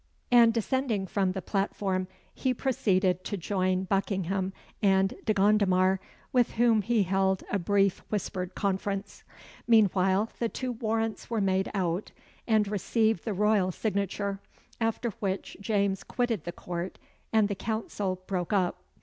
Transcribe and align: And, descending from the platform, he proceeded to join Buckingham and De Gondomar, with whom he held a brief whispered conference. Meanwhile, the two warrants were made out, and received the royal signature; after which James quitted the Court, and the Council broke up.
And, 0.31 0.51
descending 0.51 1.05
from 1.05 1.33
the 1.33 1.43
platform, 1.43 2.07
he 2.33 2.55
proceeded 2.55 3.23
to 3.25 3.37
join 3.37 3.83
Buckingham 3.83 4.51
and 4.81 5.13
De 5.25 5.31
Gondomar, 5.35 5.99
with 6.33 6.53
whom 6.53 6.81
he 6.81 7.03
held 7.03 7.43
a 7.51 7.59
brief 7.59 7.99
whispered 8.09 8.55
conference. 8.55 9.21
Meanwhile, 9.67 10.31
the 10.39 10.49
two 10.49 10.71
warrants 10.71 11.29
were 11.29 11.39
made 11.39 11.69
out, 11.75 12.11
and 12.47 12.67
received 12.67 13.25
the 13.25 13.33
royal 13.35 13.71
signature; 13.71 14.39
after 14.79 15.11
which 15.19 15.55
James 15.61 16.03
quitted 16.03 16.45
the 16.45 16.51
Court, 16.51 16.97
and 17.31 17.47
the 17.47 17.53
Council 17.53 18.23
broke 18.25 18.51
up. 18.51 18.81